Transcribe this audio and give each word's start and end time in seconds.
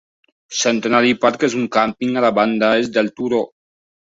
Centenary 0.61 1.11
Park 1.25 1.45
és 1.49 1.57
un 1.59 1.67
càmping 1.77 2.17
a 2.17 2.25
la 2.27 2.33
banda 2.39 2.71
est 2.87 2.97
del 2.97 3.13
turó. 3.21 3.45